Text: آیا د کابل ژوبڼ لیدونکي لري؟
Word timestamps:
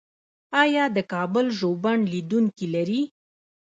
آیا 0.61 0.85
د 0.95 0.97
کابل 1.11 1.45
ژوبڼ 1.59 1.97
لیدونکي 2.11 2.67
لري؟ 2.75 3.01